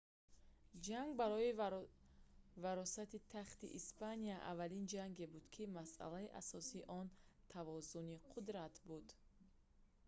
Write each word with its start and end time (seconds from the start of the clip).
ҷанг 0.87 1.11
барои 1.21 1.55
варосати 2.63 3.23
тахти 3.33 3.67
испания 3.79 4.37
аввалин 4.51 4.83
ҷанге 4.93 5.25
буд 5.33 5.45
ки 5.53 5.63
масъалаи 5.77 6.33
асосии 6.41 6.87
он 6.99 7.07
тавозуни 7.53 8.23
қудрат 8.31 8.75
буд 8.89 9.07